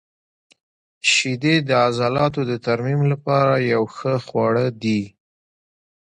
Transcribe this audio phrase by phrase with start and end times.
[1.11, 5.01] •شیدې د عضلاتو د ترمیم لپاره یو ښه خواړه دي.